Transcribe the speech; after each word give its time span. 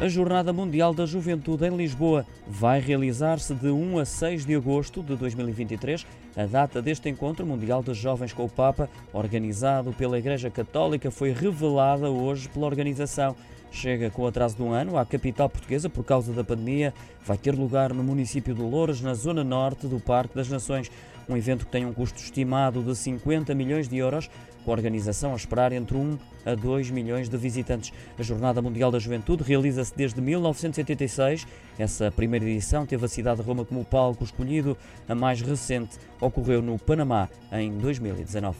A 0.00 0.08
Jornada 0.08 0.52
Mundial 0.52 0.92
da 0.92 1.06
Juventude 1.06 1.66
em 1.66 1.76
Lisboa 1.76 2.26
vai 2.48 2.80
realizar-se 2.80 3.54
de 3.54 3.68
1 3.68 3.98
a 4.00 4.04
6 4.04 4.44
de 4.44 4.54
agosto 4.56 5.04
de 5.04 5.14
2023. 5.14 6.04
A 6.36 6.46
data 6.46 6.82
deste 6.82 7.08
encontro 7.08 7.46
mundial 7.46 7.80
de 7.80 7.94
jovens 7.94 8.32
com 8.32 8.44
o 8.44 8.48
Papa, 8.48 8.90
organizado 9.12 9.92
pela 9.92 10.18
Igreja 10.18 10.50
Católica, 10.50 11.12
foi 11.12 11.32
revelada 11.32 12.10
hoje 12.10 12.48
pela 12.48 12.66
organização. 12.66 13.36
Chega 13.74 14.08
com 14.08 14.24
atraso 14.24 14.54
de 14.54 14.62
um 14.62 14.72
ano 14.72 14.96
à 14.96 15.04
capital 15.04 15.50
portuguesa 15.50 15.90
por 15.90 16.04
causa 16.04 16.32
da 16.32 16.44
pandemia. 16.44 16.94
Vai 17.26 17.36
ter 17.36 17.52
lugar 17.52 17.92
no 17.92 18.04
município 18.04 18.54
de 18.54 18.62
Louras, 18.62 19.00
na 19.00 19.14
zona 19.14 19.42
norte 19.42 19.88
do 19.88 19.98
Parque 19.98 20.36
das 20.36 20.48
Nações. 20.48 20.88
Um 21.28 21.36
evento 21.36 21.66
que 21.66 21.72
tem 21.72 21.84
um 21.84 21.92
custo 21.92 22.20
estimado 22.20 22.84
de 22.84 22.94
50 22.94 23.52
milhões 23.52 23.88
de 23.88 23.96
euros, 23.96 24.30
com 24.64 24.70
a 24.70 24.74
organização 24.74 25.32
a 25.32 25.36
esperar 25.36 25.72
entre 25.72 25.96
1 25.96 26.18
a 26.46 26.54
2 26.54 26.90
milhões 26.90 27.28
de 27.28 27.36
visitantes. 27.36 27.92
A 28.16 28.22
Jornada 28.22 28.62
Mundial 28.62 28.92
da 28.92 29.00
Juventude 29.00 29.42
realiza-se 29.42 29.92
desde 29.96 30.20
1986. 30.20 31.44
Essa 31.76 32.12
primeira 32.12 32.44
edição 32.44 32.86
teve 32.86 33.04
a 33.04 33.08
cidade 33.08 33.40
de 33.40 33.46
Roma 33.46 33.64
como 33.64 33.84
palco 33.84 34.22
escolhido. 34.22 34.78
A 35.08 35.16
mais 35.16 35.40
recente 35.40 35.98
ocorreu 36.20 36.62
no 36.62 36.78
Panamá 36.78 37.28
em 37.50 37.76
2019. 37.76 38.56